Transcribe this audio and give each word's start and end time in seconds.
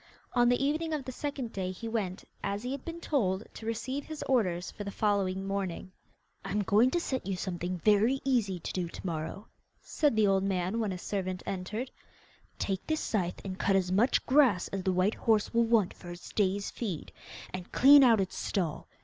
On 0.33 0.49
the 0.49 0.65
evening 0.65 0.93
of 0.95 1.05
the 1.05 1.11
second 1.11 1.53
day 1.53 1.69
he 1.71 1.87
went, 1.87 2.23
as 2.43 2.63
he 2.63 2.71
had 2.71 2.83
been 2.83 2.99
told, 2.99 3.43
to 3.53 3.67
receive 3.67 4.03
his 4.03 4.23
orders 4.23 4.71
for 4.71 4.83
the 4.83 4.89
following 4.89 5.45
morning. 5.45 5.91
'I 6.43 6.51
am 6.53 6.61
going 6.63 6.89
to 6.89 6.99
set 6.99 7.27
you 7.27 7.35
something 7.35 7.77
very 7.85 8.19
easy 8.25 8.59
to 8.61 8.73
do 8.73 8.87
to 8.89 9.05
morrow,' 9.05 9.47
said 9.79 10.15
the 10.15 10.25
old 10.25 10.43
man 10.43 10.79
when 10.79 10.89
his 10.89 11.03
servant 11.03 11.43
entered. 11.45 11.91
'Take 12.57 12.87
this 12.87 12.99
scythe 12.99 13.45
and 13.45 13.59
cut 13.59 13.75
as 13.75 13.91
much 13.91 14.25
grass 14.25 14.67
as 14.69 14.81
the 14.81 14.91
white 14.91 15.13
horse 15.13 15.53
will 15.53 15.65
want 15.65 15.93
for 15.93 16.09
its 16.09 16.33
day's 16.33 16.71
feed, 16.71 17.11
and 17.53 17.71
clean 17.71 18.03
out 18.03 18.19
its 18.19 18.35
stall. 18.35 18.87